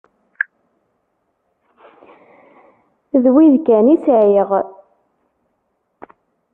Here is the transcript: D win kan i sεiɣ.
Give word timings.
D 3.23 3.25
win 3.33 3.53
kan 3.65 3.85
i 3.93 3.95
sεiɣ. 4.05 4.49